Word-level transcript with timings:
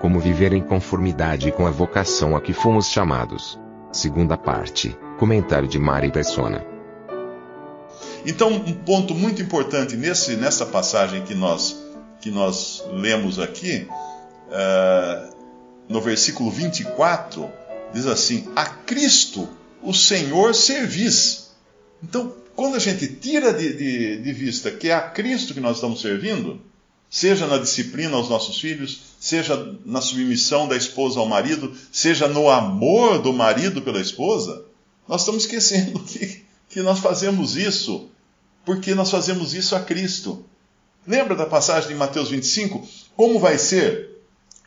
Como 0.00 0.18
viver 0.18 0.52
em 0.52 0.62
conformidade 0.62 1.52
com 1.52 1.66
a 1.66 1.70
vocação 1.70 2.34
a 2.34 2.40
que 2.40 2.52
fomos 2.54 2.86
chamados. 2.86 3.58
Segunda 3.92 4.36
parte. 4.36 4.96
Comentário 5.18 5.68
de 5.68 5.78
Mari 5.78 6.10
Persona. 6.10 6.64
Então, 8.24 8.50
um 8.50 8.72
ponto 8.72 9.14
muito 9.14 9.42
importante 9.42 9.96
nesse, 9.96 10.36
nessa 10.36 10.64
passagem 10.64 11.22
que 11.24 11.34
nós, 11.34 11.76
que 12.20 12.30
nós 12.30 12.82
lemos 12.92 13.38
aqui, 13.38 13.86
uh, 14.48 15.34
no 15.88 16.00
versículo 16.00 16.50
24, 16.50 17.50
diz 17.92 18.06
assim: 18.06 18.48
A 18.56 18.64
Cristo 18.64 19.48
o 19.82 19.92
Senhor 19.92 20.54
servis. 20.54 21.50
Então, 22.02 22.34
quando 22.54 22.76
a 22.76 22.78
gente 22.78 23.06
tira 23.06 23.52
de, 23.52 23.72
de, 23.74 24.22
de 24.22 24.32
vista 24.32 24.70
que 24.70 24.88
é 24.88 24.94
a 24.94 25.00
Cristo 25.00 25.54
que 25.54 25.60
nós 25.60 25.76
estamos 25.76 26.00
servindo, 26.00 26.60
seja 27.10 27.46
na 27.48 27.58
disciplina 27.58 28.16
aos 28.16 28.28
nossos 28.28 28.60
filhos, 28.60 29.00
seja 29.18 29.76
na 29.84 30.00
submissão 30.00 30.68
da 30.68 30.76
esposa 30.76 31.18
ao 31.18 31.26
marido, 31.26 31.76
seja 31.90 32.28
no 32.28 32.48
amor 32.48 33.20
do 33.20 33.32
marido 33.32 33.82
pela 33.82 34.00
esposa, 34.00 34.64
nós 35.08 35.22
estamos 35.22 35.42
esquecendo 35.42 35.98
que, 36.06 36.44
que 36.68 36.80
nós 36.80 37.00
fazemos 37.00 37.56
isso 37.56 38.08
porque 38.64 38.94
nós 38.94 39.10
fazemos 39.10 39.54
isso 39.54 39.74
a 39.74 39.80
Cristo. 39.80 40.44
Lembra 41.06 41.34
da 41.34 41.46
passagem 41.46 41.88
de 41.88 41.94
Mateus 41.94 42.28
25? 42.28 42.86
Como 43.16 43.40
vai 43.40 43.58
ser 43.58 44.10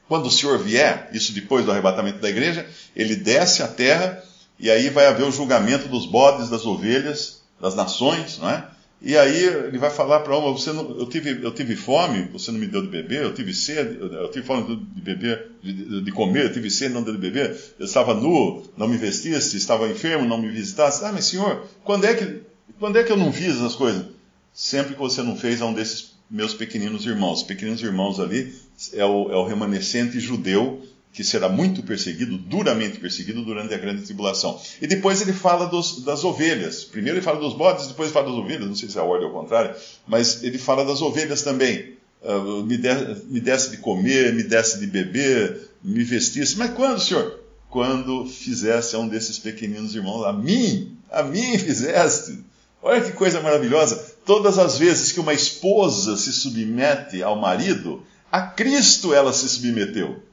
quando 0.08 0.26
o 0.26 0.32
Senhor 0.32 0.60
vier, 0.60 1.10
isso 1.14 1.32
depois 1.32 1.64
do 1.64 1.72
arrebatamento 1.72 2.20
da 2.20 2.30
igreja, 2.30 2.68
ele 2.96 3.16
desce 3.16 3.64
à 3.64 3.68
terra 3.68 4.22
e 4.60 4.70
aí 4.70 4.90
vai 4.90 5.08
haver 5.08 5.24
o 5.26 5.32
julgamento 5.32 5.88
dos 5.88 6.06
bodes, 6.06 6.50
das 6.50 6.66
ovelhas, 6.66 7.42
das 7.60 7.76
nações, 7.76 8.38
não 8.38 8.50
é? 8.50 8.68
E 9.04 9.18
aí 9.18 9.44
ele 9.44 9.78
vai 9.78 9.90
falar 9.90 10.22
para 10.22 10.38
uma, 10.38 10.54
você 10.54 10.72
não, 10.72 10.98
eu, 10.98 11.06
tive, 11.06 11.44
eu 11.44 11.52
tive 11.52 11.76
fome, 11.76 12.30
você 12.32 12.52
não 12.52 12.60
me 12.60 12.68
deu 12.68 12.82
de 12.82 12.88
beber, 12.88 13.22
eu 13.22 13.34
tive 13.34 13.54
sede, 13.54 14.00
eu 14.00 14.32
tive 14.32 14.46
fome 14.46 14.78
de 14.78 15.02
beber, 15.02 15.52
de, 15.62 16.02
de, 16.02 16.12
comer, 16.14 16.46
eu 16.46 16.54
tive 16.54 16.72
sede, 16.72 16.94
não 16.94 17.04
deu 17.04 17.14
de 17.14 17.20
beber, 17.20 17.54
eu 17.78 17.86
estava 17.86 18.14
nu, 18.14 18.64
não 18.78 18.88
me 18.88 18.96
vestiste, 18.96 19.58
estava 19.58 19.90
enfermo, 19.90 20.26
não 20.26 20.42
me 20.42 20.48
visitaste. 20.48 21.04
Ah, 21.04 21.12
mas 21.12 21.26
senhor, 21.26 21.68
quando 21.84 22.06
é 22.06 22.14
que, 22.14 22.44
quando 22.80 22.98
é 22.98 23.04
que 23.04 23.12
eu 23.12 23.18
não 23.18 23.34
fiz 23.34 23.58
essas 23.58 23.76
coisas? 23.76 24.06
Sempre 24.54 24.94
que 24.94 25.00
você 25.00 25.22
não 25.22 25.36
fez 25.36 25.62
a 25.62 25.66
um 25.66 25.74
desses 25.74 26.14
meus 26.32 26.54
pequeninos 26.54 27.06
irmãos. 27.06 27.44
Pequeninos 27.44 27.84
irmãos 27.84 28.22
ali 28.22 28.56
é 28.94 29.04
o, 29.04 29.32
é 29.32 29.36
o 29.36 29.46
remanescente 29.46 30.18
judeu 30.18 30.82
que 31.14 31.24
será 31.24 31.48
muito 31.48 31.84
perseguido, 31.84 32.38
duramente 32.40 32.98
perseguido 32.98 33.46
durante 33.46 33.72
a 33.72 33.78
grande 33.78 34.02
tribulação. 34.02 34.60
E 34.82 34.88
depois 34.88 35.22
ele 35.22 35.32
fala 35.32 35.68
dos, 35.68 36.02
das 36.02 36.24
ovelhas. 36.24 36.84
Primeiro 36.84 37.20
ele 37.20 37.24
fala 37.24 37.40
dos 37.40 37.54
bodes, 37.54 37.88
depois 37.88 38.08
ele 38.10 38.14
fala 38.14 38.26
das 38.26 38.36
ovelhas, 38.36 38.68
não 38.68 38.76
sei 38.76 38.90
se 38.90 38.98
é 38.98 39.02
a 39.02 39.04
ordem 39.04 39.28
ou 39.28 39.34
contrária, 39.34 39.78
mas 40.08 40.44
ele 40.44 40.58
fala 40.58 40.84
das 40.84 41.02
ovelhas 41.04 41.44
também. 41.44 41.94
Uh, 42.24 42.64
me, 42.64 42.78
de, 42.78 42.90
me 43.26 43.40
desse 43.40 43.70
de 43.70 43.78
comer, 43.78 44.34
me 44.34 44.44
desse 44.44 44.80
de 44.80 44.88
beber, 44.88 45.70
me 45.84 46.04
vestisse. 46.04 46.58
Mas 46.58 46.72
quando, 46.72 47.00
senhor? 47.00 47.40
Quando 47.70 48.26
fizesse 48.26 48.96
a 48.96 49.00
um 49.00 49.08
desses 49.08 49.38
pequeninos 49.38 49.94
irmãos, 49.94 50.24
a 50.24 50.34
mim, 50.34 50.98
a 51.12 51.22
mim 51.22 51.58
fizeste. 51.60 52.40
Olha 52.82 53.02
que 53.02 53.12
coisa 53.12 53.40
maravilhosa. 53.40 54.16
Todas 54.26 54.58
as 54.58 54.80
vezes 54.80 55.12
que 55.12 55.20
uma 55.20 55.34
esposa 55.34 56.18
se 56.18 56.34
submete 56.34 57.22
ao 57.22 57.40
marido, 57.40 58.04
a 58.32 58.42
Cristo 58.42 59.14
ela 59.14 59.32
se 59.32 59.48
submeteu. 59.48 60.24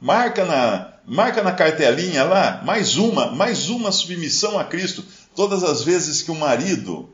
Marca 0.00 0.44
na, 0.44 0.92
marca 1.06 1.42
na 1.42 1.52
cartelinha 1.52 2.24
lá, 2.24 2.62
mais 2.64 2.96
uma, 2.96 3.32
mais 3.32 3.68
uma 3.68 3.92
submissão 3.92 4.58
a 4.58 4.64
Cristo. 4.64 5.04
Todas 5.34 5.62
as 5.62 5.82
vezes 5.82 6.22
que 6.22 6.30
o 6.30 6.34
marido 6.34 7.10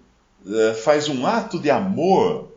eh, 0.46 0.74
faz 0.74 1.08
um 1.08 1.26
ato 1.26 1.58
de 1.58 1.70
amor 1.70 2.52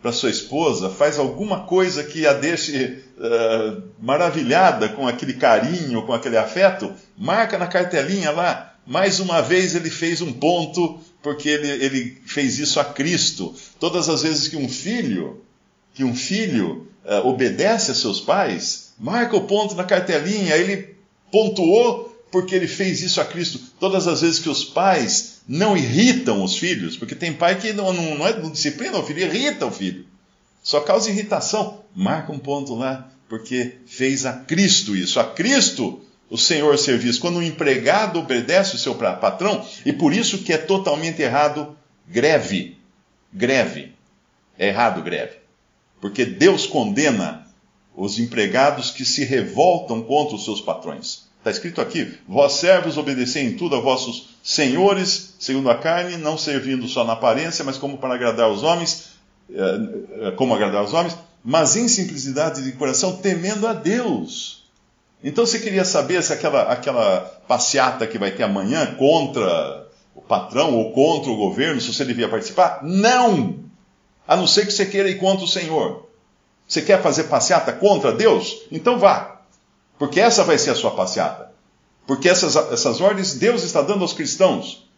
para 0.00 0.12
sua 0.12 0.30
esposa, 0.30 0.90
faz 0.90 1.18
alguma 1.18 1.60
coisa 1.60 2.04
que 2.04 2.26
a 2.26 2.32
deixe 2.34 3.02
eh, 3.18 3.76
maravilhada 4.00 4.90
com 4.90 5.08
aquele 5.08 5.34
carinho, 5.34 6.02
com 6.02 6.12
aquele 6.12 6.36
afeto, 6.36 6.92
marca 7.16 7.58
na 7.58 7.66
cartelinha 7.66 8.30
lá. 8.30 8.74
Mais 8.86 9.18
uma 9.18 9.40
vez 9.40 9.74
ele 9.74 9.90
fez 9.90 10.20
um 10.20 10.32
ponto, 10.32 11.00
porque 11.22 11.48
ele, 11.48 11.84
ele 11.84 12.22
fez 12.26 12.58
isso 12.58 12.78
a 12.78 12.84
Cristo. 12.84 13.54
Todas 13.80 14.08
as 14.08 14.22
vezes 14.22 14.46
que 14.46 14.56
um 14.56 14.68
filho, 14.68 15.42
que 15.94 16.04
um 16.04 16.14
filho 16.14 16.86
uh, 17.04 17.26
obedece 17.26 17.90
a 17.90 17.94
seus 17.94 18.20
pais, 18.20 18.83
marca 18.98 19.36
o 19.36 19.44
ponto 19.44 19.74
na 19.74 19.84
cartelinha. 19.84 20.56
Ele 20.56 20.94
pontuou 21.30 22.14
porque 22.30 22.54
ele 22.54 22.66
fez 22.66 23.02
isso 23.02 23.20
a 23.20 23.24
Cristo. 23.24 23.60
Todas 23.78 24.08
as 24.08 24.20
vezes 24.20 24.38
que 24.38 24.48
os 24.48 24.64
pais 24.64 25.40
não 25.46 25.76
irritam 25.76 26.42
os 26.42 26.56
filhos, 26.56 26.96
porque 26.96 27.14
tem 27.14 27.32
pai 27.32 27.58
que 27.60 27.72
não, 27.72 27.92
não, 27.92 28.18
não, 28.18 28.26
é, 28.26 28.36
não 28.38 28.50
disciplina 28.50 28.98
o 28.98 29.04
filho, 29.04 29.20
irrita 29.20 29.66
o 29.66 29.70
filho. 29.70 30.04
Só 30.62 30.80
causa 30.80 31.10
irritação. 31.10 31.84
Marca 31.94 32.32
um 32.32 32.38
ponto 32.38 32.74
lá, 32.74 33.08
porque 33.28 33.76
fez 33.86 34.26
a 34.26 34.32
Cristo 34.32 34.96
isso. 34.96 35.20
A 35.20 35.24
Cristo 35.24 36.00
o 36.30 36.38
Senhor 36.38 36.76
serviço. 36.78 37.20
Quando 37.20 37.38
um 37.38 37.42
empregado 37.42 38.18
obedece 38.18 38.74
o 38.74 38.78
seu 38.78 38.94
patrão, 38.94 39.64
e 39.86 39.92
por 39.92 40.12
isso 40.12 40.38
que 40.38 40.52
é 40.52 40.58
totalmente 40.58 41.22
errado 41.22 41.76
greve. 42.08 42.78
Greve. 43.32 43.92
É 44.58 44.68
errado 44.68 45.02
greve. 45.02 45.36
Porque 46.00 46.24
Deus 46.24 46.66
condena 46.66 47.43
os 47.96 48.18
empregados 48.18 48.90
que 48.90 49.04
se 49.04 49.24
revoltam 49.24 50.02
contra 50.02 50.34
os 50.34 50.44
seus 50.44 50.60
patrões. 50.60 51.24
Está 51.38 51.50
escrito 51.50 51.80
aqui: 51.80 52.18
Vós 52.26 52.54
servos 52.54 52.96
obedecei 52.96 53.44
em 53.44 53.56
tudo 53.56 53.76
a 53.76 53.80
vossos 53.80 54.30
senhores, 54.42 55.34
segundo 55.38 55.70
a 55.70 55.76
carne, 55.76 56.16
não 56.16 56.38
servindo 56.38 56.88
só 56.88 57.04
na 57.04 57.12
aparência, 57.12 57.64
mas 57.64 57.76
como 57.76 57.98
para 57.98 58.14
agradar 58.14 58.50
os 58.50 58.62
homens, 58.62 59.10
eh, 59.50 60.32
como 60.36 60.54
agradar 60.54 60.82
os 60.82 60.94
homens, 60.94 61.16
mas 61.44 61.76
em 61.76 61.86
simplicidade 61.86 62.64
de 62.64 62.72
coração, 62.72 63.16
temendo 63.16 63.66
a 63.66 63.74
Deus. 63.74 64.64
Então 65.22 65.46
você 65.46 65.58
queria 65.58 65.84
saber 65.84 66.22
se 66.22 66.32
aquela, 66.32 66.62
aquela 66.62 67.20
passeata 67.46 68.06
que 68.06 68.18
vai 68.18 68.30
ter 68.30 68.42
amanhã 68.42 68.94
contra 68.94 69.86
o 70.14 70.22
patrão 70.22 70.74
ou 70.74 70.92
contra 70.92 71.30
o 71.30 71.36
governo, 71.36 71.80
se 71.80 71.92
você 71.92 72.04
devia 72.04 72.28
participar? 72.28 72.80
Não! 72.82 73.64
A 74.26 74.36
não 74.36 74.46
ser 74.46 74.66
que 74.66 74.72
você 74.72 74.86
queira 74.86 75.08
ir 75.10 75.18
contra 75.18 75.44
o 75.44 75.48
Senhor. 75.48 76.08
Você 76.66 76.82
quer 76.82 77.02
fazer 77.02 77.24
passeata 77.24 77.72
contra 77.72 78.12
Deus? 78.12 78.62
Então 78.70 78.98
vá. 78.98 79.40
Porque 79.98 80.20
essa 80.20 80.44
vai 80.44 80.58
ser 80.58 80.70
a 80.70 80.74
sua 80.74 80.90
passeata. 80.92 81.52
Porque 82.06 82.28
essas, 82.28 82.56
essas 82.56 83.00
ordens 83.00 83.34
Deus 83.34 83.62
está 83.62 83.82
dando 83.82 84.02
aos 84.02 84.12
cristãos. 84.12 84.88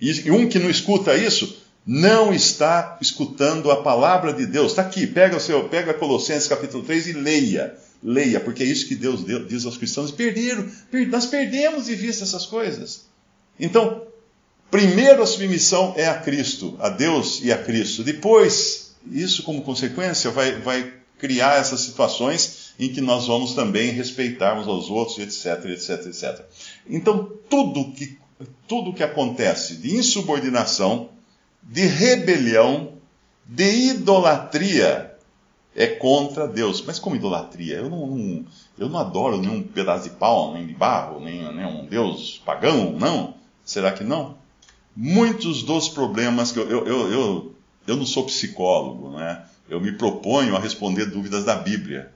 E, 0.00 0.30
um 0.30 0.48
que 0.48 0.58
não 0.58 0.68
escuta 0.68 1.16
isso, 1.16 1.62
não 1.86 2.32
está 2.32 2.98
escutando 3.00 3.70
a 3.70 3.82
palavra 3.82 4.32
de 4.32 4.46
Deus. 4.46 4.72
Está 4.72 4.82
aqui, 4.82 5.06
pega 5.06 5.36
o 5.36 5.40
seu, 5.40 5.68
pega 5.68 5.94
Colossenses 5.94 6.48
capítulo 6.48 6.82
3 6.82 7.08
e 7.08 7.12
leia. 7.12 7.74
Leia, 8.02 8.40
porque 8.40 8.64
é 8.64 8.66
isso 8.66 8.88
que 8.88 8.96
Deus 8.96 9.24
diz 9.48 9.64
aos 9.64 9.76
cristãos. 9.76 10.10
Perderam, 10.10 10.68
nós 11.08 11.26
perdemos 11.26 11.86
de 11.86 11.94
vista 11.94 12.24
essas 12.24 12.46
coisas. 12.46 13.06
Então, 13.58 14.02
primeiro 14.70 15.22
a 15.22 15.26
submissão 15.26 15.94
é 15.96 16.08
a 16.08 16.18
Cristo, 16.18 16.76
a 16.80 16.88
Deus 16.88 17.40
e 17.42 17.52
a 17.52 17.58
Cristo. 17.58 18.02
Depois, 18.02 18.96
isso 19.10 19.44
como 19.44 19.62
consequência 19.62 20.30
vai, 20.32 20.58
vai 20.58 20.92
criar 21.22 21.60
essas 21.60 21.82
situações 21.82 22.74
em 22.80 22.92
que 22.92 23.00
nós 23.00 23.28
vamos 23.28 23.54
também 23.54 23.92
respeitarmos 23.92 24.66
aos 24.66 24.90
outros, 24.90 25.20
etc, 25.20 25.66
etc, 25.66 26.06
etc. 26.06 26.44
Então, 26.84 27.30
tudo 27.48 27.92
que, 27.92 28.18
tudo 28.66 28.92
que 28.92 29.04
acontece 29.04 29.76
de 29.76 29.94
insubordinação, 29.94 31.10
de 31.62 31.82
rebelião, 31.86 32.94
de 33.46 33.90
idolatria, 33.90 35.14
é 35.76 35.86
contra 35.86 36.48
Deus. 36.48 36.82
Mas 36.84 36.98
como 36.98 37.14
idolatria? 37.14 37.76
Eu 37.76 37.88
não, 37.88 38.04
não, 38.08 38.44
eu 38.76 38.88
não 38.88 38.98
adoro 38.98 39.38
nenhum 39.38 39.62
pedaço 39.62 40.10
de 40.10 40.16
pau, 40.16 40.52
nem 40.52 40.66
de 40.66 40.74
barro, 40.74 41.20
nem, 41.20 41.54
nem 41.54 41.64
um 41.64 41.86
Deus 41.86 42.42
pagão, 42.44 42.98
não? 42.98 43.34
Será 43.64 43.92
que 43.92 44.02
não? 44.02 44.34
Muitos 44.96 45.62
dos 45.62 45.88
problemas 45.88 46.50
que 46.50 46.58
eu, 46.58 46.68
eu, 46.68 46.84
eu, 46.84 47.12
eu, 47.12 47.54
eu 47.86 47.96
não 47.96 48.04
sou 48.04 48.26
psicólogo, 48.26 49.10
né? 49.10 49.44
Eu 49.68 49.80
me 49.80 49.92
proponho 49.92 50.56
a 50.56 50.60
responder 50.60 51.06
dúvidas 51.06 51.44
da 51.44 51.56
Bíblia. 51.56 52.10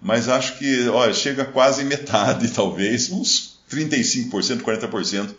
Mas 0.00 0.28
acho 0.28 0.58
que, 0.58 0.88
olha, 0.88 1.12
chega 1.12 1.44
quase 1.44 1.84
metade, 1.84 2.48
talvez, 2.54 3.10
uns 3.10 3.58
35%, 3.70 4.62
40% 4.62 5.34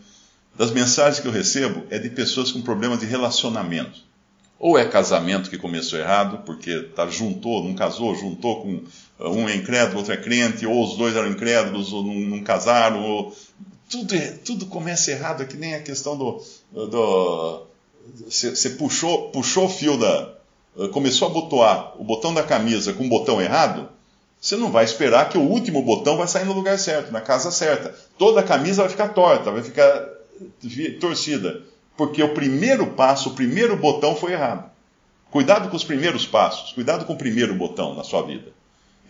das 0.56 0.72
mensagens 0.72 1.20
que 1.20 1.28
eu 1.28 1.32
recebo 1.32 1.84
é 1.90 1.98
de 1.98 2.10
pessoas 2.10 2.52
com 2.52 2.62
problemas 2.62 3.00
de 3.00 3.06
relacionamento. 3.06 4.00
Ou 4.60 4.78
é 4.78 4.86
casamento 4.86 5.50
que 5.50 5.58
começou 5.58 5.98
errado, 5.98 6.44
porque 6.46 6.82
tá, 6.96 7.08
juntou, 7.08 7.64
não 7.64 7.74
casou, 7.74 8.16
juntou 8.16 8.62
com 8.62 8.84
um 9.20 9.50
é 9.50 9.56
incrédulo, 9.56 9.98
outro 10.00 10.14
é 10.14 10.18
crente, 10.18 10.68
ou 10.68 10.84
os 10.84 10.98
dois 10.98 11.16
eram 11.16 11.30
incrédulos, 11.30 11.92
ou 11.92 12.04
não, 12.04 12.14
não 12.14 12.44
casaram, 12.44 13.04
ou... 13.04 13.36
Tudo, 13.90 14.16
é, 14.16 14.32
tudo 14.32 14.68
começa 14.68 15.12
errado, 15.12 15.42
é 15.42 15.46
que 15.46 15.58
nem 15.58 15.76
a 15.76 15.82
questão 15.82 16.18
do. 16.18 16.42
Você 18.26 18.70
puxou, 18.70 19.32
puxou 19.32 19.66
o 19.66 19.70
fio 19.70 19.98
da. 19.98 20.34
Começou 20.92 21.28
a 21.28 21.32
botoar 21.32 21.94
o 22.00 22.04
botão 22.04 22.34
da 22.34 22.44
camisa 22.44 22.94
com 22.94 23.06
o 23.06 23.10
botão 23.10 23.42
errado, 23.42 23.90
você 24.42 24.56
não 24.56 24.72
vai 24.72 24.84
esperar 24.84 25.30
que 25.30 25.38
o 25.38 25.42
último 25.42 25.84
botão 25.84 26.18
vai 26.18 26.28
sair 26.28 26.46
no 26.46 26.54
lugar 26.54 26.80
certo, 26.80 27.12
na 27.12 27.22
casa 27.22 27.52
certa. 27.52 27.94
Toda 28.18 28.40
a 28.40 28.44
camisa 28.44 28.82
vai 28.82 28.90
ficar 28.90 29.10
torta, 29.10 29.52
vai 29.52 29.62
ficar 29.62 30.04
torcida. 31.00 31.62
Porque 31.96 32.24
o 32.24 32.34
primeiro 32.34 32.88
passo, 32.88 33.30
o 33.30 33.34
primeiro 33.36 33.78
botão 33.78 34.16
foi 34.16 34.32
errado. 34.32 34.72
Cuidado 35.30 35.70
com 35.70 35.76
os 35.76 35.84
primeiros 35.84 36.26
passos, 36.26 36.74
cuidado 36.74 37.06
com 37.06 37.14
o 37.14 37.18
primeiro 37.18 37.54
botão 37.54 37.94
na 37.94 38.04
sua 38.04 38.24
vida. 38.24 38.52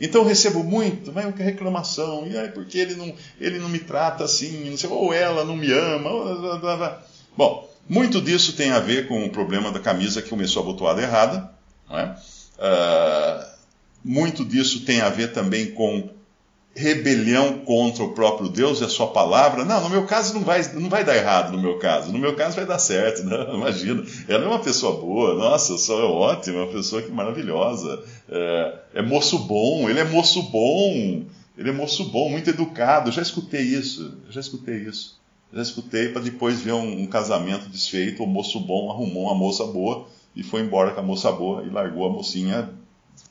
Então 0.01 0.21
eu 0.21 0.27
recebo 0.27 0.63
muito, 0.63 1.11
vai 1.11 1.31
reclamação, 1.31 2.27
e 2.27 2.37
aí 2.37 2.49
porque 2.49 2.77
ele 2.77 2.95
não, 2.95 3.13
ele 3.39 3.59
não 3.59 3.69
me 3.69 3.79
trata 3.79 4.25
assim, 4.25 4.75
ou 4.89 5.13
ela 5.13 5.45
não 5.45 5.55
me 5.55 5.71
ama. 5.71 6.09
Blá, 6.35 6.57
blá, 6.57 6.77
blá. 6.77 7.03
Bom, 7.37 7.70
muito 7.87 8.21
disso 8.21 8.53
tem 8.53 8.71
a 8.71 8.79
ver 8.79 9.07
com 9.07 9.25
o 9.25 9.29
problema 9.29 9.71
da 9.71 9.79
camisa 9.79 10.21
que 10.21 10.29
começou 10.29 10.63
a 10.63 10.65
botoada 10.65 11.01
errada. 11.01 11.51
Não 11.89 11.99
é? 11.99 12.15
Uh, 12.57 13.45
muito 14.03 14.45
disso 14.45 14.85
tem 14.85 15.01
a 15.01 15.09
ver 15.09 15.33
também 15.33 15.71
com 15.71 16.09
rebelião 16.73 17.59
contra 17.59 18.03
o 18.03 18.13
próprio 18.13 18.49
Deus 18.49 18.79
e 18.79 18.83
a 18.83 18.89
sua 18.89 19.07
palavra. 19.07 19.65
Não, 19.65 19.81
no 19.81 19.89
meu 19.89 20.05
caso 20.05 20.33
não 20.33 20.41
vai, 20.41 20.61
não 20.73 20.89
vai 20.89 21.03
dar 21.03 21.15
errado, 21.15 21.51
no 21.51 21.61
meu 21.61 21.77
caso. 21.77 22.11
No 22.11 22.19
meu 22.19 22.35
caso 22.35 22.55
vai 22.55 22.65
dar 22.65 22.79
certo, 22.79 23.23
não, 23.25 23.55
imagina. 23.55 24.03
Ela 24.27 24.45
é 24.45 24.47
uma 24.47 24.59
pessoa 24.59 24.99
boa, 24.99 25.35
nossa, 25.35 25.77
só 25.77 25.99
é 25.99 26.05
ótima, 26.05 26.63
uma 26.63 26.71
pessoa 26.71 27.01
que 27.01 27.11
maravilhosa. 27.11 28.03
É, 28.29 28.73
é, 28.95 29.01
moço 29.01 29.39
bom, 29.39 29.89
ele 29.89 29.99
é 29.99 30.03
moço 30.03 30.43
bom. 30.43 31.23
Ele 31.57 31.69
é 31.69 31.73
moço 31.73 32.05
bom, 32.05 32.29
muito 32.29 32.49
educado. 32.49 33.11
Já 33.11 33.21
escutei 33.21 33.61
isso, 33.61 34.17
já 34.29 34.39
escutei 34.39 34.77
isso. 34.77 35.20
Já 35.53 35.61
escutei 35.61 36.09
para 36.09 36.21
depois 36.21 36.61
ver 36.61 36.73
um, 36.73 37.01
um, 37.01 37.07
casamento 37.07 37.67
desfeito, 37.67 38.23
o 38.23 38.27
moço 38.27 38.59
bom 38.59 38.89
arrumou 38.89 39.23
uma 39.23 39.35
moça 39.35 39.65
boa 39.65 40.07
e 40.35 40.43
foi 40.43 40.61
embora 40.61 40.91
com 40.91 41.01
a 41.01 41.03
moça 41.03 41.31
boa 41.31 41.63
e 41.63 41.69
largou 41.69 42.05
a 42.05 42.09
mocinha 42.09 42.69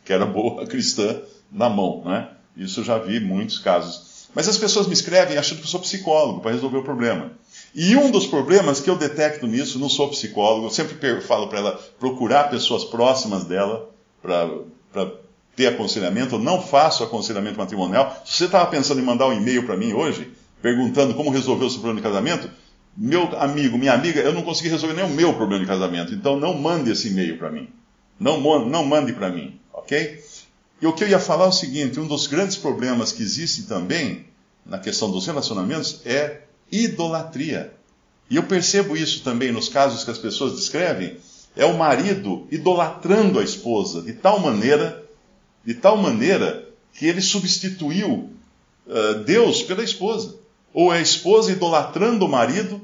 que 0.04 0.12
era 0.12 0.26
boa, 0.26 0.64
cristã, 0.68 1.20
na 1.50 1.68
mão, 1.68 2.02
né? 2.04 2.28
Isso 2.56 2.80
eu 2.80 2.84
já 2.84 2.98
vi 2.98 3.20
muitos 3.20 3.58
casos. 3.58 4.28
Mas 4.34 4.48
as 4.48 4.58
pessoas 4.58 4.86
me 4.86 4.92
escrevem 4.92 5.38
achando 5.38 5.58
que 5.58 5.64
eu 5.64 5.70
sou 5.70 5.80
psicólogo 5.80 6.40
para 6.40 6.52
resolver 6.52 6.78
o 6.78 6.84
problema. 6.84 7.32
E 7.74 7.96
um 7.96 8.10
dos 8.10 8.26
problemas 8.26 8.80
que 8.80 8.90
eu 8.90 8.96
detecto 8.96 9.46
nisso, 9.46 9.78
não 9.78 9.88
sou 9.88 10.08
psicólogo, 10.08 10.66
eu 10.66 10.70
sempre 10.70 11.20
falo 11.20 11.48
para 11.48 11.58
ela 11.58 11.80
procurar 11.98 12.50
pessoas 12.50 12.84
próximas 12.84 13.44
dela 13.44 13.90
para 14.22 15.12
ter 15.56 15.68
aconselhamento. 15.68 16.34
Eu 16.34 16.38
não 16.38 16.60
faço 16.60 17.02
aconselhamento 17.02 17.58
matrimonial. 17.58 18.22
Se 18.24 18.38
você 18.38 18.44
estava 18.44 18.66
pensando 18.66 19.00
em 19.00 19.04
mandar 19.04 19.26
um 19.26 19.32
e-mail 19.32 19.64
para 19.64 19.76
mim 19.76 19.92
hoje, 19.92 20.30
perguntando 20.62 21.14
como 21.14 21.30
resolver 21.30 21.64
o 21.64 21.70
seu 21.70 21.80
problema 21.80 22.00
de 22.00 22.06
casamento, 22.06 22.50
meu 22.96 23.34
amigo, 23.38 23.78
minha 23.78 23.92
amiga, 23.92 24.20
eu 24.20 24.32
não 24.32 24.42
consegui 24.42 24.68
resolver 24.68 24.94
nem 24.94 25.04
o 25.04 25.08
meu 25.08 25.34
problema 25.34 25.62
de 25.62 25.68
casamento. 25.68 26.12
Então 26.12 26.38
não 26.38 26.54
mande 26.54 26.90
esse 26.90 27.08
e-mail 27.08 27.38
para 27.38 27.50
mim. 27.50 27.68
Não, 28.18 28.40
não 28.66 28.84
mande 28.84 29.12
para 29.12 29.30
mim, 29.30 29.58
ok? 29.72 30.22
E 30.82 30.86
o 30.86 30.92
que 30.92 31.04
eu 31.04 31.08
ia 31.08 31.18
falar 31.18 31.46
é 31.46 31.48
o 31.48 31.52
seguinte: 31.52 31.98
um 31.98 32.06
dos 32.06 32.26
grandes 32.26 32.56
problemas 32.56 33.12
que 33.12 33.22
existe 33.22 33.62
também 33.62 34.26
na 34.66 34.78
questão 34.78 35.10
dos 35.10 35.26
relacionamentos 35.26 36.00
é 36.04 36.42
idolatria. 36.70 37.72
E 38.28 38.36
eu 38.36 38.44
percebo 38.44 38.96
isso 38.96 39.24
também 39.24 39.50
nos 39.50 39.68
casos 39.68 40.04
que 40.04 40.10
as 40.10 40.18
pessoas 40.18 40.54
descrevem, 40.54 41.16
é 41.56 41.64
o 41.64 41.76
marido 41.76 42.46
idolatrando 42.50 43.40
a 43.40 43.42
esposa 43.42 44.02
de 44.02 44.12
tal 44.12 44.38
maneira, 44.38 45.04
de 45.64 45.74
tal 45.74 45.96
maneira 45.96 46.68
que 46.94 47.06
ele 47.06 47.20
substituiu 47.20 48.30
uh, 48.86 49.14
Deus 49.24 49.62
pela 49.62 49.82
esposa, 49.82 50.36
ou 50.72 50.92
é 50.92 50.98
a 50.98 51.02
esposa 51.02 51.52
idolatrando 51.52 52.24
o 52.24 52.28
marido 52.28 52.80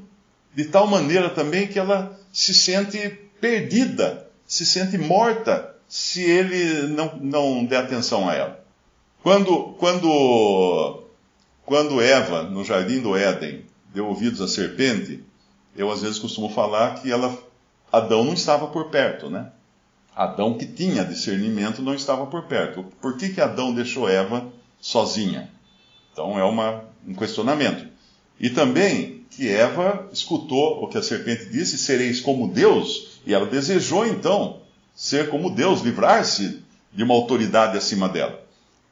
de 0.53 0.65
tal 0.65 0.87
maneira 0.87 1.29
também 1.29 1.67
que 1.67 1.79
ela 1.79 2.19
se 2.31 2.53
sente 2.53 2.97
perdida, 3.39 4.27
se 4.45 4.65
sente 4.65 4.97
morta 4.97 5.75
se 5.87 6.21
ele 6.21 6.87
não, 6.87 7.15
não 7.17 7.65
der 7.65 7.77
atenção 7.77 8.27
a 8.27 8.33
ela. 8.33 8.65
Quando, 9.23 9.73
quando, 9.77 11.03
quando 11.65 12.01
Eva, 12.01 12.43
no 12.43 12.63
jardim 12.63 13.01
do 13.01 13.15
Éden, 13.15 13.65
deu 13.93 14.07
ouvidos 14.07 14.41
à 14.41 14.47
serpente, 14.47 15.23
eu 15.75 15.91
às 15.91 16.01
vezes 16.01 16.19
costumo 16.19 16.49
falar 16.49 16.95
que 16.95 17.11
ela, 17.11 17.37
Adão 17.91 18.23
não 18.23 18.33
estava 18.33 18.67
por 18.67 18.89
perto, 18.89 19.29
né? 19.29 19.51
Adão 20.15 20.57
que 20.57 20.65
tinha 20.65 21.05
discernimento 21.05 21.81
não 21.81 21.93
estava 21.93 22.25
por 22.25 22.43
perto. 22.43 22.83
Por 22.99 23.17
que, 23.17 23.29
que 23.29 23.39
Adão 23.39 23.73
deixou 23.73 24.09
Eva 24.09 24.47
sozinha? 24.79 25.51
Então 26.11 26.39
é 26.39 26.43
uma, 26.43 26.83
um 27.07 27.13
questionamento. 27.13 27.87
E 28.39 28.49
também 28.49 29.25
que 29.31 29.47
Eva 29.47 30.07
escutou 30.11 30.83
o 30.83 30.87
que 30.87 30.97
a 30.97 31.03
serpente 31.03 31.45
disse: 31.45 31.77
sereis 31.77 32.19
como 32.19 32.47
Deus, 32.47 33.19
e 33.25 33.33
ela 33.33 33.45
desejou 33.45 34.05
então 34.05 34.59
ser 34.93 35.29
como 35.29 35.49
Deus, 35.49 35.81
livrar-se 35.81 36.61
de 36.91 37.03
uma 37.03 37.13
autoridade 37.13 37.77
acima 37.77 38.09
dela. 38.09 38.43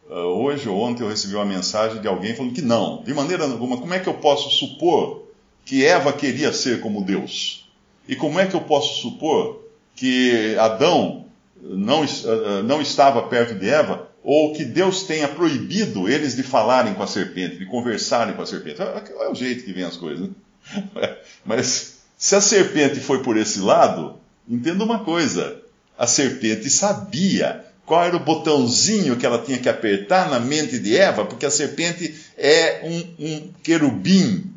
Uh, 0.08 0.14
hoje 0.14 0.70
ou 0.70 0.80
ontem 0.80 1.02
eu 1.02 1.10
recebi 1.10 1.34
uma 1.34 1.46
mensagem 1.46 2.00
de 2.00 2.08
alguém 2.08 2.36
falando 2.36 2.54
que 2.54 2.62
não, 2.62 3.02
de 3.04 3.12
maneira 3.12 3.44
alguma, 3.44 3.78
como 3.78 3.94
é 3.94 4.00
que 4.00 4.08
eu 4.08 4.14
posso 4.14 4.52
supor 4.52 5.24
que 5.66 5.84
Eva 5.84 6.14
queria 6.14 6.54
ser 6.54 6.80
como 6.80 7.04
Deus? 7.04 7.68
E 8.08 8.16
como 8.16 8.40
é 8.40 8.46
que 8.46 8.56
eu 8.56 8.62
posso 8.62 9.02
supor 9.02 9.64
que 9.96 10.56
Adão 10.60 11.26
não, 11.60 12.04
uh, 12.04 12.62
não 12.64 12.82
estava 12.82 13.24
perto 13.24 13.56
de 13.56 13.68
Eva, 13.68 14.08
ou 14.26 14.54
que 14.54 14.66
Deus 14.66 15.04
tenha 15.04 15.28
proibido 15.28 16.10
eles 16.10 16.36
de 16.36 16.42
falarem 16.42 16.96
com 16.96 17.04
a 17.04 17.08
serpente, 17.08 17.58
de 17.58 17.66
conversarem 17.68 18.34
com 18.34 18.42
a 18.42 18.46
serpente? 18.48 18.82
É, 18.82 19.04
é 19.24 19.30
o 19.30 19.36
jeito 19.36 19.64
que 19.64 19.72
vem 19.72 19.84
as 19.84 19.96
coisas. 19.96 20.28
Né? 20.28 21.16
Mas 21.46 22.00
se 22.18 22.36
a 22.36 22.42
serpente 22.42 23.00
foi 23.00 23.22
por 23.22 23.38
esse 23.38 23.60
lado, 23.60 24.20
entenda 24.50 24.84
uma 24.84 25.04
coisa: 25.04 25.62
a 25.96 26.08
serpente 26.08 26.72
sabia 26.72 27.64
qual 27.86 28.04
era 28.04 28.16
o 28.16 28.20
botãozinho 28.20 29.16
que 29.16 29.28
ela 29.28 29.38
tinha 29.38 29.60
que 29.60 29.70
apertar 29.70 30.28
na 30.28 30.40
mente 30.40 30.80
de 30.80 30.98
Eva, 30.98 31.24
porque 31.24 31.46
a 31.46 31.52
serpente 31.52 32.16
é 32.36 32.82
um, 32.84 33.26
um 33.26 33.54
querubim. 33.62 34.52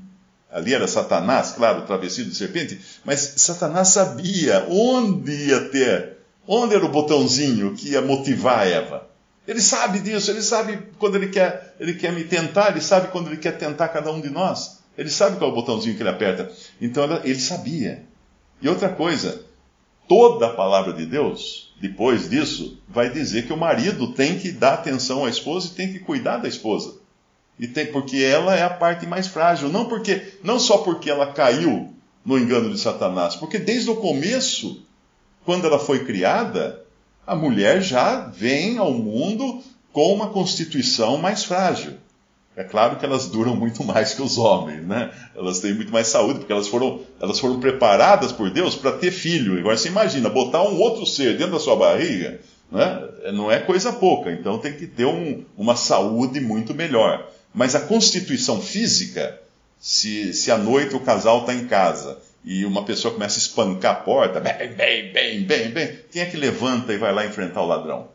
Ali 0.51 0.73
era 0.73 0.89
Satanás, 0.89 1.53
claro, 1.53 1.83
travestido 1.83 2.31
de 2.31 2.37
serpente, 2.37 2.81
mas 3.05 3.35
Satanás 3.37 3.89
sabia 3.89 4.67
onde 4.71 5.31
ia 5.31 5.69
ter, 5.69 6.17
onde 6.47 6.75
era 6.75 6.87
o 6.87 6.89
botãozinho 6.89 7.75
que 7.75 7.91
ia 7.91 8.01
motivar 8.01 8.67
Eva. 8.67 9.08
Ele 9.49 9.63
sabe 9.63 10.01
disso, 10.01 10.31
ele 10.31 10.43
sabe 10.43 10.79
quando 10.99 11.17
ele 11.17 11.29
quer, 11.29 11.75
ele 11.81 11.95
quer 11.95 12.13
me 12.13 12.23
tentar, 12.23 12.69
ele 12.69 12.83
sabe 12.83 13.09
quando 13.09 13.29
ele 13.29 13.39
quer 13.39 13.57
tentar 13.57 13.89
cada 13.89 14.13
um 14.13 14.21
de 14.21 14.29
nós. 14.29 14.81
Ele 14.97 15.09
sabe 15.09 15.39
qual 15.39 15.49
é 15.49 15.53
o 15.53 15.57
botãozinho 15.57 15.97
que 15.97 16.03
ele 16.03 16.11
aperta. 16.11 16.53
Então 16.79 17.05
ele 17.25 17.41
sabia. 17.41 18.05
E 18.61 18.69
outra 18.69 18.91
coisa, 18.91 19.43
toda 20.07 20.49
a 20.49 20.53
palavra 20.53 20.93
de 20.93 21.07
Deus, 21.07 21.73
depois 21.81 22.29
disso, 22.29 22.79
vai 22.87 23.09
dizer 23.09 23.47
que 23.47 23.53
o 23.53 23.57
marido 23.57 24.13
tem 24.13 24.39
que 24.39 24.53
dar 24.53 24.75
atenção 24.75 25.25
à 25.25 25.31
esposa 25.31 25.69
e 25.69 25.75
tem 25.75 25.95
que 25.95 26.01
cuidar 26.01 26.37
da 26.37 26.49
esposa. 26.49 26.97
E 27.59 27.67
tem, 27.67 27.87
porque 27.87 28.19
ela 28.19 28.55
é 28.55 28.63
a 28.63 28.71
parte 28.71 29.07
mais 29.07 29.29
frágil, 29.29 29.71
não 29.71 29.87
porque 29.87 30.35
não 30.45 30.61
só 30.61 30.79
porque 30.79 31.09
ela 31.09 31.33
caiu 31.33 31.95
no 32.23 32.39
engano 32.39 32.71
de 32.71 32.79
Satanás, 32.79 33.35
porque 33.35 33.59
desde 33.59 33.89
o 33.89 33.97
começo, 33.97 34.83
quando 35.47 35.67
ela 35.67 35.79
foi 35.79 36.05
criada, 36.05 36.85
a 37.29 37.37
mulher 37.37 37.83
já 37.83 38.21
vem 38.21 38.79
ao 38.79 38.93
mundo 38.93 39.63
com 39.93 40.15
uma 40.15 40.31
constituição 40.31 41.19
mais 41.19 41.45
frágil. 41.45 41.93
É 42.57 42.65
claro 42.65 42.97
que 42.97 43.05
elas 43.05 43.27
duram 43.27 43.55
muito 43.55 43.85
mais 43.85 44.15
que 44.15 44.23
os 44.23 44.39
homens, 44.39 44.85
né? 44.85 45.13
Elas 45.37 45.61
têm 45.61 45.75
muito 45.75 45.93
mais 45.93 46.09
saúde, 46.09 46.41
porque 46.41 46.53
elas 46.53 46.67
foram, 46.67 47.03
elas 47.21 47.39
foram 47.39 47.61
preparadas 47.61 48.33
por 48.33 48.51
Deus 48.51 48.75
para 48.75 48.93
ter 48.93 49.11
filho. 49.11 49.59
Agora 49.59 49.77
você 49.77 49.89
imagina, 49.89 50.29
botar 50.31 50.63
um 50.63 50.81
outro 50.81 51.07
ser 51.07 51.37
dentro 51.37 51.53
da 51.53 51.61
sua 51.61 51.77
barriga, 51.77 52.41
né? 52.73 53.09
não 53.33 53.53
é 53.53 53.61
coisa 53.61 53.93
pouca. 53.93 54.33
Então 54.33 54.59
tem 54.59 54.73
que 54.73 54.87
ter 54.87 55.05
um, 55.05 55.45
uma 55.57 55.77
saúde 55.77 56.41
muito 56.41 56.75
melhor. 56.75 57.31
Mas 57.53 57.75
a 57.75 57.81
constituição 57.81 58.61
física, 58.61 59.39
se, 59.79 60.33
se 60.33 60.51
à 60.51 60.57
noite 60.57 60.97
o 60.97 61.01
casal 61.01 61.41
está 61.41 61.55
em 61.55 61.67
casa 61.67 62.19
e 62.49 62.65
uma 62.65 62.83
pessoa 62.83 63.13
começa 63.13 63.39
a 63.39 63.43
espancar 63.43 63.93
a 63.93 64.01
porta, 64.01 64.41
bem, 64.41 64.73
bem, 64.73 65.13
bem, 65.13 65.43
bem, 65.43 65.71
bem, 65.71 65.99
quem 66.11 66.23
é 66.23 66.25
que 66.25 66.37
levanta 66.39 66.95
e 66.95 66.97
vai 66.97 67.13
lá 67.13 67.27
enfrentar 67.27 67.61
o 67.61 67.67
ladrão? 67.67 68.09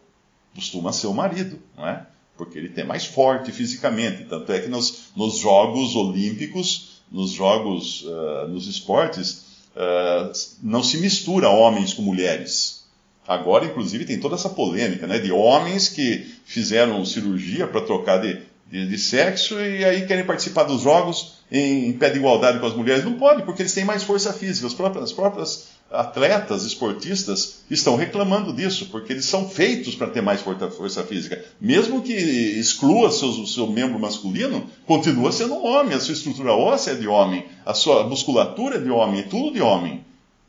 Costuma 0.56 0.92
ser 0.92 1.06
o 1.06 1.14
marido, 1.14 1.60
não 1.78 1.88
é? 1.88 2.04
porque 2.36 2.58
ele 2.58 2.72
é 2.76 2.84
mais 2.84 3.06
forte 3.06 3.52
fisicamente. 3.52 4.24
Tanto 4.26 4.52
é 4.52 4.60
que 4.60 4.68
nos, 4.68 5.12
nos 5.16 5.38
Jogos 5.38 5.96
Olímpicos, 5.96 7.02
nos 7.12 7.30
Jogos, 7.30 8.02
uh, 8.02 8.48
nos 8.48 8.68
esportes, 8.68 9.46
uh, 9.76 10.32
não 10.64 10.82
se 10.82 10.98
mistura 10.98 11.48
homens 11.50 11.94
com 11.94 12.02
mulheres. 12.02 12.86
Agora, 13.28 13.66
inclusive, 13.66 14.04
tem 14.04 14.20
toda 14.20 14.34
essa 14.34 14.50
polêmica 14.50 15.06
né, 15.06 15.20
de 15.20 15.32
homens 15.32 15.88
que 15.88 16.36
fizeram 16.44 17.06
cirurgia 17.06 17.68
para 17.68 17.82
trocar 17.82 18.18
de, 18.18 18.42
de, 18.70 18.90
de, 18.90 18.98
sexo 18.98 19.62
e 19.62 19.86
aí 19.86 20.08
querem 20.08 20.26
participar 20.26 20.64
dos 20.64 20.82
Jogos 20.82 21.33
em, 21.52 21.94
pé 21.94 22.10
de 22.10 22.18
igualdade 22.18 22.60
com 22.60 22.66
as 22.66 22.74
mulheres? 22.74 23.04
Não 23.04 23.14
pode, 23.14 23.44
porque 23.44 23.62
eles 23.62 23.74
têm 23.74 23.86
mais 23.86 24.04
força 24.04 24.34
física. 24.34 24.68
As 24.68 24.74
próprias, 24.74 25.06
as 25.06 25.12
próprias 25.12 25.68
atletas, 25.92 26.64
esportistas, 26.64 27.60
estão 27.70 27.96
reclamando 27.96 28.52
disso, 28.52 28.88
porque 28.92 29.14
eles 29.14 29.26
são 29.26 29.48
feitos 29.48 29.96
para 29.96 30.08
ter 30.08 30.22
mais 30.22 30.42
força 30.42 31.04
física. 31.04 31.44
Mesmo 31.62 32.02
que 32.02 32.14
exclua 32.14 33.12
seu, 33.12 33.46
seu 33.46 33.68
membro 33.68 34.00
masculino, 34.00 34.66
continua 34.86 35.32
sendo 35.32 35.54
um 35.54 35.66
homem, 35.66 35.96
a 35.96 36.00
sua 36.00 36.14
estrutura 36.14 36.54
óssea 36.54 36.92
é 36.92 36.96
de 36.96 37.08
homem, 37.08 37.46
a 37.66 37.74
sua 37.74 38.04
musculatura 38.08 38.78
é 38.78 38.80
de 38.80 38.90
homem, 38.90 39.22
é 39.22 39.24
tudo 39.24 39.54
de 39.54 39.62
homem. 39.62 40.04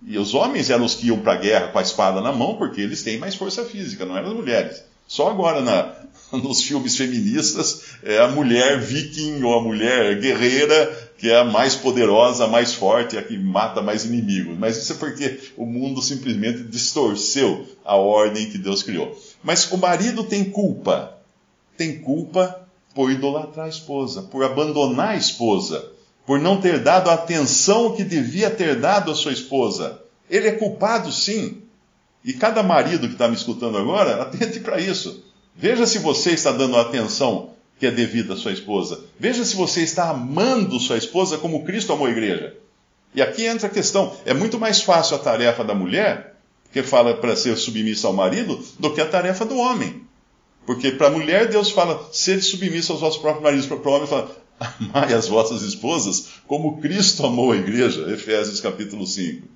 E 0.07 0.19
os 0.19 0.35
homens 0.35 0.69
eram 0.71 0.85
os 0.85 0.95
que 0.95 1.07
iam 1.07 1.19
para 1.19 1.33
a 1.33 1.37
guerra 1.37 1.69
com 1.69 1.79
a 1.79 1.83
espada 1.83 2.21
na 2.21 2.33
mão, 2.33 2.57
porque 2.57 2.81
eles 2.81 3.03
têm 3.03 3.19
mais 3.19 3.35
força 3.35 3.65
física, 3.65 4.05
não 4.05 4.17
eram 4.17 4.31
as 4.31 4.37
mulheres. 4.37 4.94
Só 5.07 5.31
agora 5.31 5.61
na, 5.61 5.95
nos 6.39 6.63
filmes 6.63 6.97
feministas 6.97 7.83
é 8.03 8.19
a 8.19 8.29
mulher 8.29 8.81
viking 8.81 9.43
ou 9.43 9.59
a 9.59 9.63
mulher 9.63 10.21
guerreira 10.21 11.05
que 11.25 11.31
é 11.31 11.39
a 11.39 11.45
mais 11.45 11.75
poderosa, 11.75 12.45
a 12.45 12.49
mais 12.49 12.75
forte, 12.75 13.17
a 13.17 13.23
que 13.23 13.39
mata 13.39 13.81
mais 13.81 14.05
inimigos. 14.05 14.59
Mas 14.59 14.77
isso 14.77 14.93
é 14.93 14.97
porque 14.97 15.41
o 15.57 15.65
mundo 15.65 16.03
simplesmente 16.03 16.65
distorceu 16.65 17.67
a 17.85 17.97
ordem 17.97 18.51
que 18.51 18.59
Deus 18.59 18.83
criou. 18.83 19.19
Mas 19.43 19.71
o 19.71 19.79
marido 19.79 20.25
tem 20.25 20.45
culpa. 20.45 21.19
Tem 21.79 21.99
culpa 21.99 22.67
por 22.95 23.11
idolatrar 23.11 23.67
a 23.67 23.71
esposa, 23.71 24.23
por 24.23 24.45
abandonar 24.45 25.11
a 25.11 25.17
esposa, 25.17 25.91
por 26.27 26.39
não 26.39 26.61
ter 26.61 26.81
dado 26.81 27.09
a 27.09 27.15
atenção 27.15 27.95
que 27.97 28.05
devia 28.05 28.51
ter 28.51 28.79
dado 28.79 29.11
à 29.11 29.15
sua 29.15 29.33
esposa. 29.33 30.01
Ele 30.29 30.49
é 30.49 30.53
culpado, 30.53 31.11
sim. 31.11 31.63
E 32.25 32.33
cada 32.33 32.63
marido 32.63 33.07
que 33.07 33.13
está 33.13 33.29
me 33.29 33.35
escutando 33.35 33.77
agora, 33.77 34.23
atente 34.23 34.61
para 34.61 34.81
isso. 34.81 35.23
Veja 35.55 35.87
se 35.87 35.99
você 35.99 36.31
está 36.31 36.51
dando 36.51 36.77
a 36.77 36.81
atenção 36.81 37.51
que 37.79 37.87
é 37.87 37.91
devida 37.91 38.35
à 38.35 38.37
sua 38.37 38.53
esposa. 38.53 39.05
Veja 39.21 39.45
se 39.45 39.55
você 39.55 39.83
está 39.83 40.09
amando 40.09 40.81
sua 40.81 40.97
esposa 40.97 41.37
como 41.37 41.65
Cristo 41.65 41.93
amou 41.93 42.07
a 42.07 42.11
igreja. 42.11 42.57
E 43.15 43.21
aqui 43.21 43.45
entra 43.45 43.67
a 43.67 43.71
questão: 43.71 44.17
é 44.25 44.33
muito 44.33 44.59
mais 44.59 44.81
fácil 44.81 45.17
a 45.17 45.19
tarefa 45.19 45.63
da 45.63 45.75
mulher, 45.75 46.37
que 46.73 46.83
fala 46.83 47.15
para 47.15 47.37
ser 47.37 47.57
submissa 47.57 48.07
ao 48.07 48.13
marido, 48.13 48.59
do 48.79 48.93
que 48.93 49.01
a 49.01 49.07
tarefa 49.07 49.45
do 49.45 49.57
homem. 49.57 50.03
Porque 50.67 50.93
para 50.93 51.09
a 51.09 51.11
mulher, 51.11 51.49
Deus 51.49 51.71
fala, 51.71 52.09
ser 52.11 52.43
submissa 52.43 52.93
aos 52.93 53.03
vossos 53.03 53.21
próprios 53.21 53.45
maridos. 53.45 53.67
Para 53.67 53.77
o 53.77 53.93
homem, 53.93 54.09
fala, 54.09 54.35
amai 54.59 55.13
as 55.13 55.29
vossas 55.29 55.63
esposas 55.63 56.29
como 56.47 56.81
Cristo 56.81 57.27
amou 57.27 57.53
a 57.53 57.57
igreja. 57.57 58.11
Efésios 58.11 58.61
capítulo 58.61 59.07
5. 59.07 59.47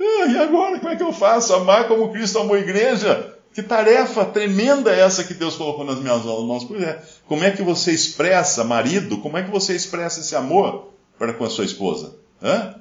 Ah, 0.00 0.26
e 0.26 0.38
agora, 0.38 0.78
como 0.78 0.92
é 0.92 0.96
que 0.96 1.02
eu 1.02 1.12
faço? 1.12 1.52
Amar 1.54 1.88
como 1.88 2.12
Cristo 2.12 2.38
amou 2.38 2.54
a 2.54 2.60
igreja? 2.60 3.34
Que 3.52 3.62
tarefa 3.62 4.24
tremenda 4.24 4.94
é 4.94 5.00
essa 5.00 5.24
que 5.24 5.34
Deus 5.34 5.56
colocou 5.56 5.84
nas 5.84 5.98
minhas 5.98 6.24
mãos? 6.24 6.64
Pois 6.64 6.82
é. 6.82 7.02
Como 7.26 7.42
é 7.42 7.50
que 7.50 7.62
você 7.62 7.90
expressa, 7.90 8.62
marido, 8.62 9.18
como 9.18 9.36
é 9.36 9.42
que 9.42 9.50
você 9.50 9.74
expressa 9.74 10.20
esse 10.20 10.36
amor 10.36 10.92
para 11.18 11.32
com 11.32 11.44
a 11.44 11.50
sua 11.50 11.64
esposa? 11.64 12.14
Hã? 12.40 12.76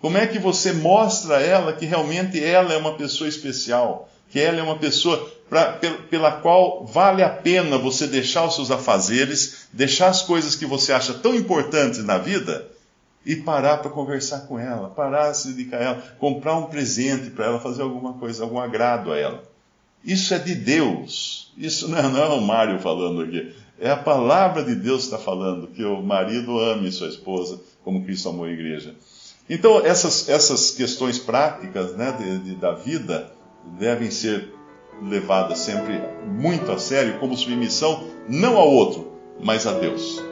Como 0.00 0.16
é 0.16 0.26
que 0.26 0.38
você 0.38 0.72
mostra 0.72 1.36
a 1.36 1.42
ela 1.42 1.72
que 1.74 1.84
realmente 1.84 2.42
ela 2.42 2.72
é 2.72 2.76
uma 2.76 2.94
pessoa 2.94 3.28
especial? 3.28 4.08
Que 4.30 4.40
ela 4.40 4.58
é 4.58 4.62
uma 4.62 4.78
pessoa 4.78 5.30
pra, 5.50 5.78
pela 6.08 6.32
qual 6.32 6.86
vale 6.86 7.22
a 7.22 7.28
pena 7.28 7.76
você 7.76 8.06
deixar 8.06 8.44
os 8.46 8.54
seus 8.54 8.70
afazeres, 8.70 9.68
deixar 9.72 10.08
as 10.08 10.22
coisas 10.22 10.56
que 10.56 10.64
você 10.64 10.92
acha 10.92 11.12
tão 11.12 11.34
importantes 11.34 12.02
na 12.02 12.16
vida 12.16 12.71
e 13.24 13.36
parar 13.36 13.78
para 13.78 13.90
conversar 13.90 14.40
com 14.46 14.58
ela, 14.58 14.90
parar 14.90 15.28
a 15.28 15.34
se 15.34 15.48
dedicar 15.48 15.76
a 15.78 15.82
ela, 15.82 16.02
comprar 16.18 16.56
um 16.56 16.64
presente 16.64 17.30
para 17.30 17.46
ela, 17.46 17.60
fazer 17.60 17.82
alguma 17.82 18.14
coisa, 18.14 18.42
algum 18.42 18.58
agrado 18.58 19.12
a 19.12 19.18
ela. 19.18 19.42
Isso 20.04 20.34
é 20.34 20.38
de 20.38 20.54
Deus. 20.54 21.52
Isso 21.56 21.88
não 21.88 21.98
é, 21.98 22.02
não 22.02 22.22
é 22.22 22.28
o 22.28 22.40
Mário 22.40 22.80
falando 22.80 23.22
aqui. 23.22 23.54
É 23.78 23.90
a 23.90 23.96
palavra 23.96 24.64
de 24.64 24.74
Deus 24.74 25.02
que 25.06 25.14
está 25.14 25.18
falando, 25.18 25.68
que 25.68 25.84
o 25.84 26.02
marido 26.02 26.58
ame 26.58 26.90
sua 26.90 27.08
esposa 27.08 27.60
como 27.84 28.04
Cristo 28.04 28.28
amou 28.28 28.44
a 28.44 28.50
igreja. 28.50 28.94
Então, 29.48 29.84
essas, 29.84 30.28
essas 30.28 30.70
questões 30.70 31.18
práticas 31.18 31.96
né, 31.96 32.12
de, 32.12 32.38
de, 32.38 32.54
da 32.54 32.72
vida 32.72 33.32
devem 33.78 34.10
ser 34.10 34.52
levadas 35.02 35.58
sempre 35.58 36.00
muito 36.26 36.70
a 36.70 36.78
sério, 36.78 37.18
como 37.18 37.36
submissão, 37.36 38.08
não 38.28 38.56
ao 38.56 38.70
outro, 38.70 39.12
mas 39.40 39.66
a 39.66 39.72
Deus. 39.72 40.31